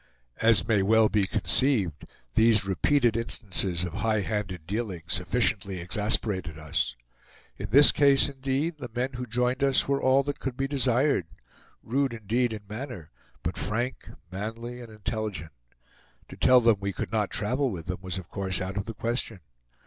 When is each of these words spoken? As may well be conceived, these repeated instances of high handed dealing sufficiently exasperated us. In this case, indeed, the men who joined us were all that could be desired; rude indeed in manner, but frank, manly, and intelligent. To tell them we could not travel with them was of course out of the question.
As 0.37 0.67
may 0.67 0.81
well 0.81 1.09
be 1.09 1.27
conceived, 1.27 2.07
these 2.33 2.65
repeated 2.65 3.15
instances 3.15 3.83
of 3.85 3.93
high 3.93 4.21
handed 4.21 4.65
dealing 4.65 5.03
sufficiently 5.05 5.79
exasperated 5.79 6.57
us. 6.57 6.95
In 7.59 7.69
this 7.69 7.91
case, 7.91 8.27
indeed, 8.27 8.79
the 8.79 8.89
men 8.95 9.13
who 9.13 9.27
joined 9.27 9.63
us 9.63 9.87
were 9.87 10.01
all 10.01 10.23
that 10.23 10.39
could 10.39 10.57
be 10.57 10.67
desired; 10.67 11.27
rude 11.83 12.13
indeed 12.13 12.51
in 12.51 12.61
manner, 12.67 13.11
but 13.43 13.57
frank, 13.59 14.09
manly, 14.31 14.81
and 14.81 14.91
intelligent. 14.91 15.51
To 16.29 16.35
tell 16.35 16.61
them 16.61 16.77
we 16.79 16.93
could 16.93 17.11
not 17.11 17.29
travel 17.29 17.69
with 17.69 17.85
them 17.85 17.99
was 18.01 18.17
of 18.17 18.27
course 18.27 18.59
out 18.59 18.77
of 18.77 18.85
the 18.85 18.95
question. 18.95 19.39